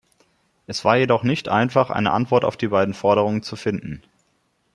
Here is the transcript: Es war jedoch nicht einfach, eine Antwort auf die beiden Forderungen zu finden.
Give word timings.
Es 0.65 0.83
war 0.83 0.97
jedoch 0.97 1.21
nicht 1.21 1.47
einfach, 1.47 1.91
eine 1.91 2.11
Antwort 2.11 2.43
auf 2.43 2.57
die 2.57 2.69
beiden 2.69 2.95
Forderungen 2.95 3.43
zu 3.43 3.55
finden. 3.55 4.01